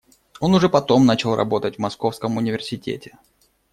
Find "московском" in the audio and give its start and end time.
1.79-2.37